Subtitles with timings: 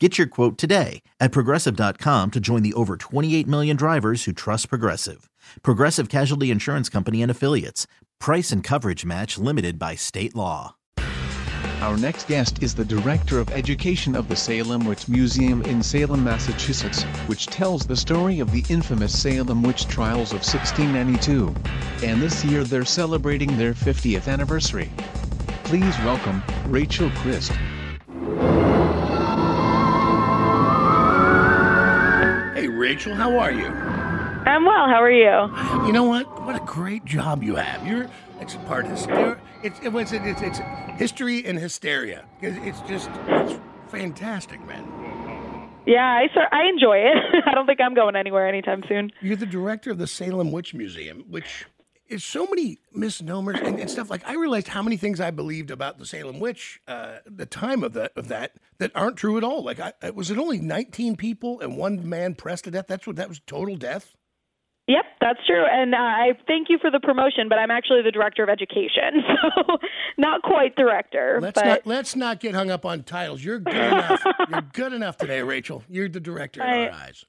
[0.00, 4.68] Get your quote today at progressive.com to join the over 28 million drivers who trust
[4.68, 5.30] Progressive.
[5.62, 7.86] Progressive Casualty Insurance Company and Affiliates.
[8.18, 10.74] Price and coverage match limited by state law.
[11.80, 16.24] Our next guest is the Director of Education of the Salem Witch Museum in Salem,
[16.24, 21.54] Massachusetts, which tells the story of the infamous Salem witch trials of 1692.
[22.04, 24.90] And this year they're celebrating their 50th anniversary.
[25.64, 27.52] Please welcome Rachel Christ.
[32.84, 33.64] Rachel, how are you?
[33.64, 34.86] I'm well.
[34.86, 35.86] How are you?
[35.86, 36.44] You know what?
[36.44, 37.86] What a great job you have.
[37.86, 39.38] You're it's part hysteria.
[39.62, 40.58] It's it was it's, it's
[40.98, 42.26] history and hysteria.
[42.42, 44.84] It's, it's just it's fantastic, man.
[45.86, 47.16] Yeah, I sir, I enjoy it.
[47.46, 49.12] I don't think I'm going anywhere anytime soon.
[49.22, 51.64] You're the director of the Salem Witch Museum, which
[52.08, 54.10] is so many misnomers and, and stuff.
[54.10, 57.82] Like I realized how many things I believed about the Salem Witch, uh, the time
[57.82, 59.62] of that of that, that aren't true at all.
[59.62, 62.86] Like I, was it only 19 people and one man pressed to death?
[62.88, 64.14] That's what that was total death.
[64.86, 65.64] Yep, that's true.
[65.64, 69.22] And uh, I thank you for the promotion, but I'm actually the director of education,
[69.56, 69.78] so
[70.18, 71.38] not quite director.
[71.40, 71.66] Let's but...
[71.66, 73.42] not let's not get hung up on titles.
[73.42, 74.22] You're good enough.
[74.50, 75.82] You're good enough today, Rachel.
[75.88, 77.24] You're the director in I, our eyes.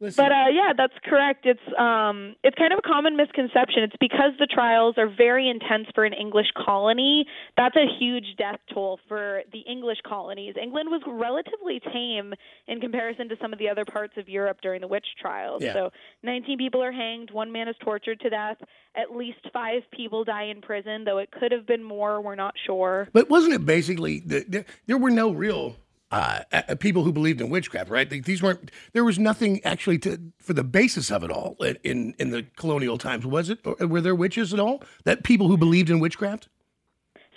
[0.00, 0.24] Listen.
[0.24, 1.46] But uh, yeah, that's correct.
[1.46, 3.84] It's um, it's kind of a common misconception.
[3.84, 7.26] It's because the trials are very intense for an English colony.
[7.56, 10.56] That's a huge death toll for the English colonies.
[10.60, 12.34] England was relatively tame
[12.66, 15.62] in comparison to some of the other parts of Europe during the witch trials.
[15.62, 15.74] Yeah.
[15.74, 15.90] So,
[16.24, 18.56] 19 people are hanged, one man is tortured to death.
[18.96, 22.20] At least five people die in prison, though it could have been more.
[22.20, 23.08] We're not sure.
[23.12, 25.76] But wasn't it basically the, there, there were no real
[26.10, 28.08] uh, uh, people who believed in witchcraft, right?
[28.08, 28.70] These weren't.
[28.92, 32.98] There was nothing actually to for the basis of it all in in the colonial
[32.98, 33.26] times.
[33.26, 33.60] Was it?
[33.64, 34.82] Or were there witches at all?
[35.04, 36.48] That people who believed in witchcraft?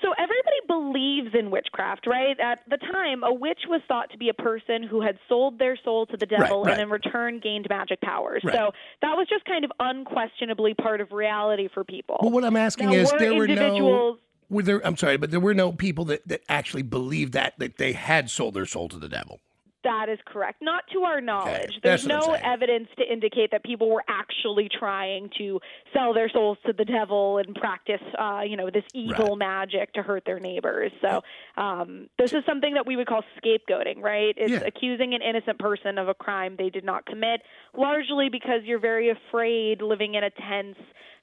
[0.01, 2.39] So everybody believes in witchcraft, right?
[2.39, 5.75] At the time, a witch was thought to be a person who had sold their
[5.83, 6.73] soul to the devil right, right.
[6.73, 8.44] and in return gained magic powers.
[8.44, 8.53] Right.
[8.53, 12.19] So that was just kind of unquestionably part of reality for people.
[12.22, 15.17] Well, what I'm asking now, is, were there were no individuals were there I'm sorry,
[15.17, 18.65] but there were no people that, that actually believed that that they had sold their
[18.65, 19.39] soul to the devil.
[19.83, 20.61] That is correct.
[20.61, 21.69] Not to our knowledge.
[21.69, 25.61] Okay, There's that's what I'm no evidence to indicate that people were actually trying to
[25.93, 29.39] sell their souls to the devil and practice, uh, you know, this evil Right.
[29.47, 30.91] magic to hurt their neighbors.
[31.01, 31.21] So
[31.61, 34.33] um, this is something that we would call scapegoating, right?
[34.35, 34.67] It's Yeah.
[34.67, 37.41] accusing an innocent person of a crime they did not commit,
[37.73, 40.77] largely because you're very afraid living in a tense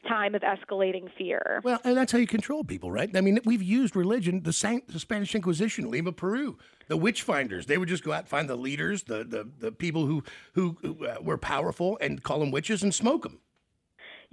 [0.08, 1.60] time of escalating fear.
[1.64, 3.14] Well, and that's how you control people, right?
[3.16, 7.66] I mean, we've used religion, the, San- the Spanish Inquisition, Lima, Peru, the witch finders.
[7.66, 10.22] They would just go out and find the leaders, the the, the people who
[10.54, 13.40] who, who uh, were powerful, and call them witches and smoke them.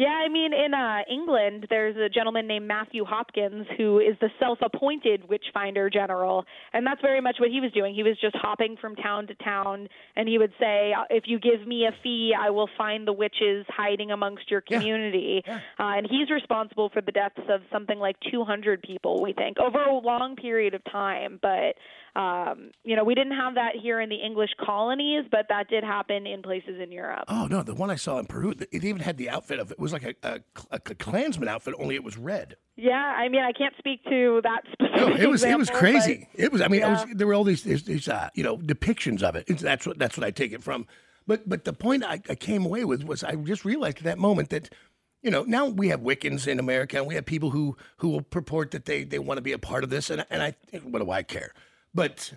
[0.02, 4.30] Yeah, I mean, in uh, England, there's a gentleman named Matthew Hopkins who is the
[4.40, 6.44] self appointed witchfinder general.
[6.74, 7.94] And that's very much what he was doing.
[7.94, 11.68] He was just hopping from town to town, and he would say, If you give
[11.68, 14.80] me a fee, I will find the witches hiding amongst your Yeah.
[14.80, 15.44] community.
[15.46, 15.58] Yeah.
[15.80, 19.84] Uh, and he's responsible for the deaths of something like 200 people, we think, over
[19.84, 21.38] a long period of time.
[21.40, 21.76] But,
[22.20, 25.84] um, you know, we didn't have that here in the English colonies, but that did
[25.84, 27.26] happen in places in Europe.
[27.28, 29.78] Oh no, the one I saw in Peru, it even had the outfit of it
[29.80, 30.40] was like a, a,
[30.72, 32.56] a Klansman outfit, only it was red.
[32.78, 34.96] Yeah, I mean, I can't speak to that specific.
[34.98, 36.28] No, it was it was example, crazy.
[36.36, 36.62] It was.
[36.62, 37.06] I mean, Yeah.
[37.06, 39.46] was, there were all these these, these uh, you know depictions of it.
[39.48, 40.88] It's, that's what that's what I take it from.
[41.28, 44.18] But but the point I, I came away with was I just realized at that
[44.18, 44.70] moment that
[45.22, 48.22] you know now we have Wiccans in America and we have people who who will
[48.22, 51.00] purport that they they want to be a part of this and and I what
[51.04, 51.54] do I care?
[51.94, 52.34] But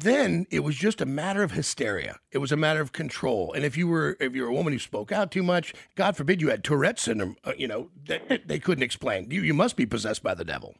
[0.00, 2.18] then it was just a matter of hysteria.
[2.32, 3.52] It was a matter of control.
[3.52, 6.40] And if you were if you're a woman who spoke out too much, God forbid
[6.40, 9.30] you had Tourette's syndrome, uh, you know that they couldn't explain.
[9.30, 10.74] You you must be possessed by the devil.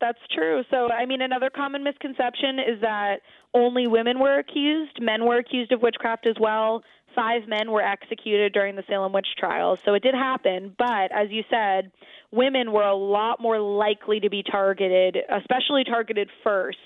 [0.00, 0.62] that's true.
[0.70, 3.20] So, I mean, another common misconception is that
[3.54, 4.98] only women were accused.
[5.00, 6.82] Men were accused of witchcraft as well.
[7.14, 9.78] Five men were executed during the Salem witch trials.
[9.84, 10.74] So it did happen.
[10.76, 11.92] But as you said,
[12.32, 16.78] women were a lot more likely to be targeted, especially targeted first.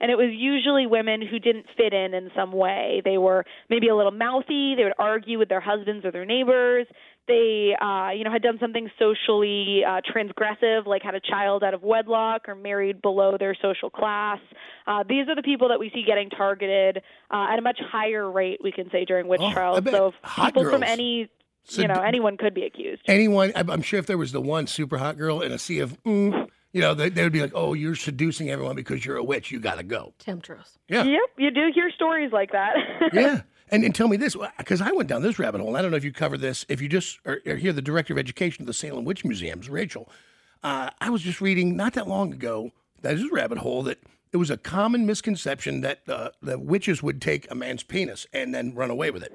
[0.00, 3.02] And it was usually women who didn't fit in in some way.
[3.04, 6.86] They were maybe a little mouthy, they would argue with their husbands or their neighbors.
[7.26, 11.72] They, uh, you know, had done something socially uh, transgressive, like had a child out
[11.72, 14.40] of wedlock or married below their social class.
[14.86, 16.98] Uh, these are the people that we see getting targeted
[17.30, 19.82] uh, at a much higher rate, we can say, during witch Oh, trials.
[19.90, 20.12] So
[20.44, 21.30] people from any,
[21.64, 23.02] So you know, d- anyone could be accused.
[23.06, 25.80] Anyone, I'm I'm sure if there was the one super hot girl in a sea
[25.80, 29.16] of, mm, you know, they, they would be like, oh, you're seducing everyone because you're
[29.16, 29.50] a witch.
[29.50, 30.12] You got to go.
[30.18, 30.76] Temptress.
[30.88, 31.04] Yeah.
[31.04, 32.74] Yep, you do hear stories like that.
[33.12, 33.42] yeah.
[33.70, 35.68] And, and tell me this, because I went down this rabbit hole.
[35.68, 36.66] And I don't know if you cover this.
[36.68, 39.68] If you just are, are here, the director of education of the Salem Witch Museums,
[39.68, 40.10] Rachel.
[40.62, 42.72] Uh, I was just reading not that long ago.
[43.02, 43.98] That is a rabbit hole that
[44.32, 48.54] it was a common misconception that uh, that witches would take a man's penis and
[48.54, 49.32] then run away with it.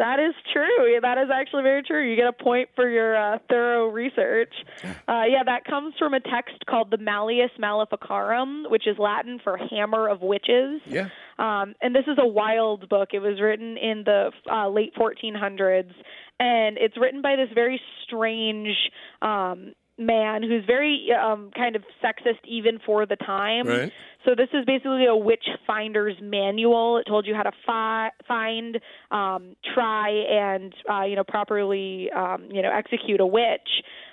[0.00, 0.98] That is true.
[1.02, 2.02] That is actually very true.
[2.02, 4.54] You get a point for your uh, thorough research.
[4.82, 9.58] Uh, yeah, that comes from a text called the Malleus Maleficarum, which is Latin for
[9.58, 10.80] hammer of witches.
[10.86, 11.08] Yeah.
[11.38, 13.10] Um, and this is a wild book.
[13.12, 15.92] It was written in the uh, late 1400s,
[16.38, 18.74] and it's written by this very strange
[19.20, 23.66] um, man who's very um, kind of sexist even for the time.
[23.66, 23.92] Right.
[24.24, 26.98] So this is basically a witch finder's manual.
[26.98, 28.78] It told you how to fi- find,
[29.10, 33.68] um, try, and uh, you know properly um, you know execute a witch.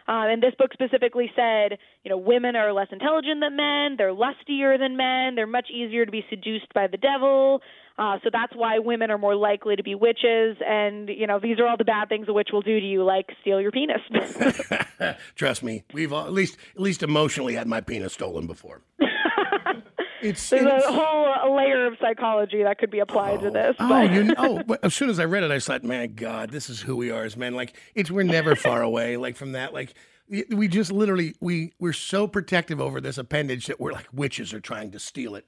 [0.07, 3.95] Uh, and this book specifically said, you know, women are less intelligent than men.
[3.98, 5.36] They're lustier than men.
[5.36, 7.62] They're much easier to be seduced by the devil.
[7.97, 10.57] Uh, so that's why women are more likely to be witches.
[10.65, 13.03] And you know, these are all the bad things a witch will do to you,
[13.03, 14.01] like steal your penis.
[15.35, 18.81] Trust me, we've all, at least at least emotionally had my penis stolen before.
[20.21, 23.75] it's, There's it's a whole layer of psychology that could be applied to this.
[23.79, 26.51] Oh, but- you know, but as soon as I read it, I thought, man, God,
[26.51, 27.55] this is who we are as men.
[27.55, 29.17] Like, it's we're never far away.
[29.17, 29.94] Like from that, like
[30.29, 34.59] we just literally we we're so protective over this appendage that we're like witches are
[34.59, 35.47] trying to steal it.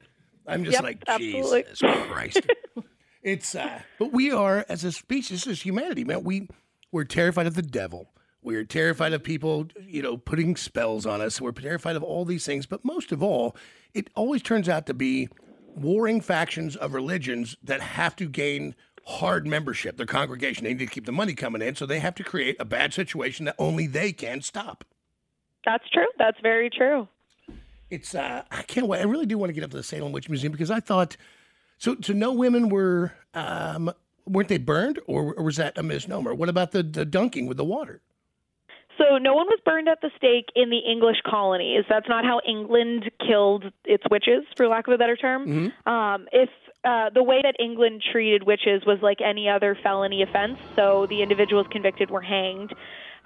[0.49, 1.63] I'm just Yep, like absolutely.
[1.63, 2.41] Jesus Christ.
[3.23, 6.23] it's uh, but we are as a species, as humanity, man.
[6.23, 6.47] We
[6.91, 8.11] we're terrified of the devil.
[8.41, 11.41] We're terrified of people, you know, putting spells on us.
[11.41, 12.65] We're terrified of all these things.
[12.65, 13.55] But most of all,
[13.93, 15.27] it always turns out to be
[15.75, 18.75] warring factions of religions that have to gain
[19.05, 19.97] hard membership.
[19.97, 22.55] Their congregation, they need to keep the money coming in, so they have to create
[22.59, 24.85] a bad situation that only they can stop.
[25.65, 26.07] That's true.
[26.17, 27.07] That's very true.
[27.89, 29.00] It's uh, I can't wait.
[29.00, 31.18] I really do want to get up to the Salem Witch Museum because I thought
[31.77, 31.95] so.
[32.01, 33.91] So no women were um,
[34.30, 36.33] weren't they burned, or, or was that a misnomer?
[36.33, 38.01] What about the, the dunking with the water?
[38.97, 41.86] So no one was burned at the stake in the English colonies.
[41.89, 45.71] That's not how England killed its witches, for lack of a better term.
[45.85, 46.50] Um, if
[46.83, 51.21] uh, the way that England treated witches was like any other felony offense, so the
[51.21, 52.74] individuals convicted were hanged.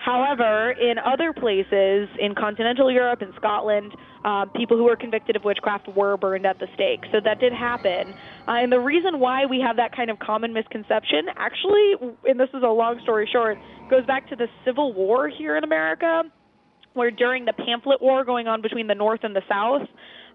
[0.03, 3.95] However, in other places, in continental Europe and Scotland,
[4.25, 7.05] uh, people who were convicted of witchcraft were burned at the stake.
[7.13, 8.13] So that did happen.
[8.45, 11.94] Uh, and the reason why we have that kind of common misconception, actually,
[12.25, 13.57] and this is a long story short,
[13.89, 16.23] goes back to the Civil War here in America
[16.94, 19.81] where during the pamphlet war going on between the North and the South,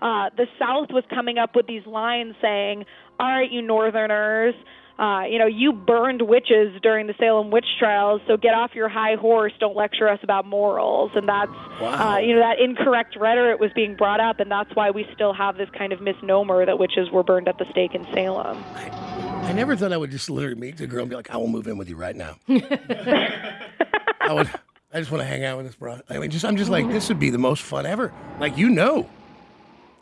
[0.02, 2.84] uh, the South was coming up with these lines saying,
[3.20, 4.54] "All right, you Northerners."
[4.98, 8.88] Uh, you know, you burned witches during the Salem witch trials, so get off your
[8.88, 9.52] high horse.
[9.60, 11.12] Don't lecture us about morals.
[11.14, 12.14] And that's, Wow.
[12.14, 15.32] uh, you know, that incorrect rhetoric was being brought up, and that's why we still
[15.32, 18.58] have this kind of misnomer that witches were burned at the stake in Salem.
[18.74, 21.46] I never thought I would just literally meet the girl and be like, "I will
[21.48, 24.50] move in with you right now." I would.
[24.92, 26.00] I just want to hang out with this bro.
[26.08, 28.12] I mean, just I'm just like this would be the most fun ever.
[28.40, 29.08] Like you know,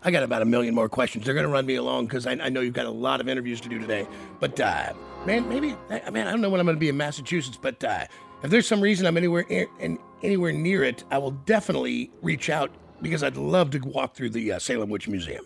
[0.03, 1.25] I got about a million more questions.
[1.25, 3.29] They're going to run me along because I, I know you've got a lot of
[3.29, 4.07] interviews to do today.
[4.41, 4.93] But uh,
[5.25, 7.83] man, maybe I man, I don't know when I'm going to be in Massachusetts, but
[7.83, 8.07] uh,
[8.43, 12.50] if there's some reason I'm anywhere in, in, anywhere near it, I will definitely reach
[12.50, 12.71] out
[13.03, 15.45] because I'd love to walk through the uh, Salem Witch Museum.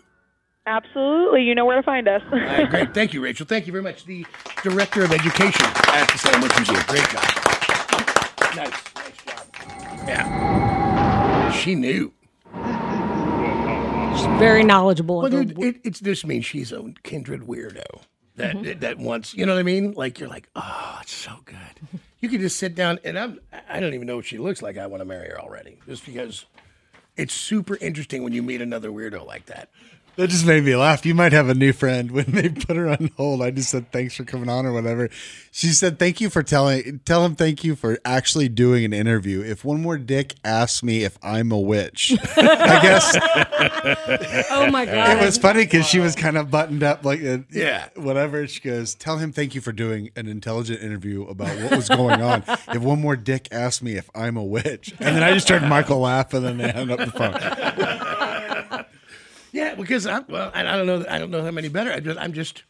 [0.67, 2.23] Absolutely, you know where to find us.
[2.31, 2.95] All right, great.
[2.95, 3.47] Thank you, Rachel.
[3.47, 4.05] Thank you very much.
[4.05, 4.27] The
[4.63, 6.83] Director of Education at the Salem Witch Museum.
[6.87, 7.23] Great job.
[8.55, 8.95] Nice.
[8.95, 9.47] Nice job.
[10.07, 11.51] Yeah.
[11.53, 12.13] She knew.
[14.17, 15.19] She's very knowledgeable.
[15.21, 18.03] Well, dude, it, it just means she's a kindred weirdo.
[18.37, 18.81] That mm-hmm.
[18.81, 19.93] that wants, you know what I mean?
[19.93, 22.01] Like you're like, oh, it's so good.
[22.21, 23.41] You could just sit down, and I'm.
[23.69, 24.77] I don't even know what she looks like.
[24.77, 26.45] I want to marry her already, just because
[27.17, 29.71] it's super interesting when you meet another weirdo like that.
[30.17, 31.07] That just made me laugh.
[31.07, 32.11] You might have a new friend.
[32.21, 35.09] When they put her on hold, I just said thanks for coming on or whatever.
[35.51, 39.41] She said thank you for telling tell him thank you for actually doing an interview.
[39.41, 43.17] If one more dick asks me if I'm a witch, I guess
[44.51, 45.17] Oh my god.
[45.17, 47.89] it was funny because she was kind of buttoned up like uh, Yeah.
[47.97, 48.47] whatever.
[48.47, 52.21] She goes, tell him thank you for doing an intelligent interview about what was going
[52.21, 52.43] on.
[52.47, 55.63] if one more dick asks me if I'm a witch, and then I just heard
[55.63, 58.30] Michael laugh, and then they hung up the phone.
[59.53, 61.05] Yeah, because I'm well, I I don't know.
[61.09, 61.93] I don't know how many better.
[61.93, 62.63] I just, I'm just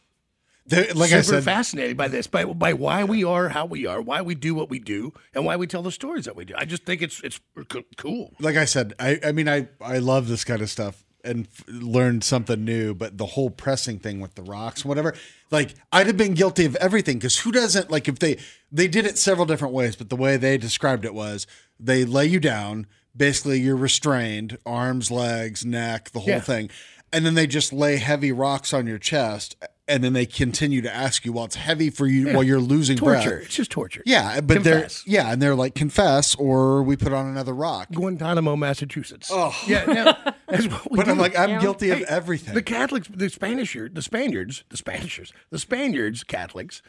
[0.69, 4.01] like super I said, fascinated by this, by by why we are how we are,
[4.01, 6.53] why we do what we do, and why we tell the stories that we do.
[6.57, 8.33] I just think it's it's co- cool.
[8.39, 11.63] like I said, I, I mean, I, I love this kind of stuff and f-
[11.67, 15.13] learned something new, but the whole pressing thing with the rocks, whatever,
[15.51, 17.19] like I'd have been guilty of everything.
[17.19, 18.37] Cause who doesn't like if they,
[18.71, 21.45] they did it several different ways, but the way they described it was
[21.79, 26.39] they lay you down, basically you're restrained, arms, legs, neck, the whole Yeah.
[26.39, 26.69] thing.
[27.13, 29.55] And then they just lay heavy rocks on your chest.
[29.87, 32.95] And then they continue to ask you while it's heavy for you while you're losing
[32.95, 33.29] Torture.
[33.29, 33.45] breath.
[33.47, 34.01] It's just torture.
[34.05, 35.03] Yeah, but Confess.
[35.03, 37.89] they're yeah, and they're like confess or we put on another rock.
[37.91, 39.29] Guantanamo, Massachusetts.
[39.33, 39.83] Oh, yeah.
[39.87, 41.59] No, that's what we But I'm like, I'm Yeah.
[41.59, 42.53] guilty of Hey, everything.
[42.53, 46.81] The Catholics, the Spanish, the Spaniards, the Spaniards, the Spaniards, Catholics,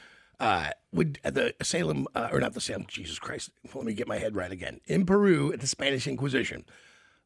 [0.42, 2.84] uh, would uh, the Salem uh, or not the Salem?
[2.88, 3.50] Jesus Christ!
[3.74, 4.80] Let me get my head right again.
[4.86, 6.64] In Peru, at the Spanish Inquisition,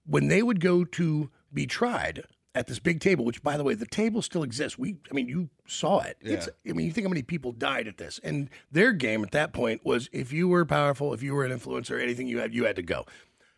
[0.04, 2.22] when they would go to be tried
[2.54, 4.78] at this big table, which by the way, the table still exists.
[4.78, 6.16] We, I mean, you saw it.
[6.20, 9.32] It's, I mean, you think how many people died at this, and their game at
[9.32, 12.54] that point was if you were powerful, if you were an influencer, anything you had,
[12.54, 13.04] you had to go.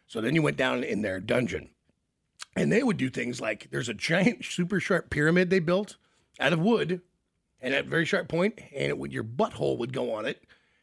[0.07, 1.69] So then you went down in their dungeon
[2.57, 5.97] and they would do things like there's a giant, super sharp pyramid they built
[6.41, 7.03] out of wood,
[7.61, 10.43] and at a very sharp point, and it would your butthole would go on it,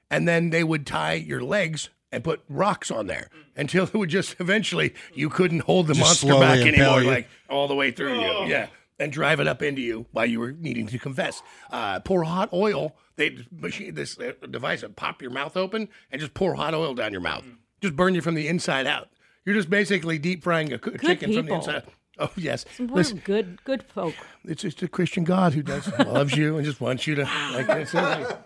[0.09, 4.09] and then they would tie your legs and put rocks on there until it would
[4.09, 7.07] just eventually you couldn't hold the Just monster slowly back anymore, you.
[7.09, 8.67] like all the way through you, yeah,
[8.99, 11.41] and drive it up into you while you were needing to confess.
[11.71, 12.95] Uh, pour hot oil.
[13.17, 16.93] They machine this uh, device that pop your mouth open and just pour hot oil
[16.93, 17.45] down your mouth,
[17.81, 19.07] just burn you from the inside out.
[19.45, 21.57] You're just basically deep frying a coo- chicken from the people.
[21.57, 21.83] inside.
[22.17, 24.13] Oh yes, We're listen, good, good folk.
[24.45, 27.67] it's just a Christian God who does loves you and just wants you to like
[27.67, 27.93] this.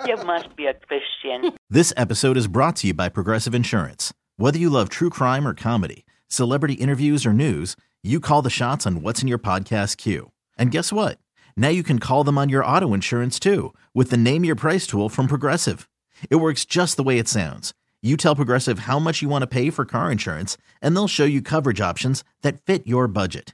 [0.08, 1.56] You must be a Christian.
[1.70, 4.12] This episode is brought to you by Progressive Insurance.
[4.38, 8.88] Whether you love true crime or comedy, celebrity interviews or news, you call the shots
[8.88, 10.32] on what's in your podcast queue.
[10.58, 11.20] And guess what?
[11.56, 14.88] Now you can call them on your auto insurance too with the Name Your Price
[14.88, 15.88] tool from Progressive.
[16.32, 17.74] It works just the way it sounds.
[18.02, 21.26] You tell Progressive how much you want to pay for car insurance, and they'll show
[21.26, 23.54] you coverage options that fit your budget.